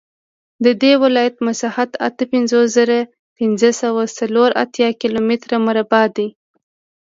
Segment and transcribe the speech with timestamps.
[0.65, 2.99] د دې ولایت مساحت اته پنځوس زره
[3.37, 6.27] پنځه سوه څلور اتیا کیلومتره مربع دی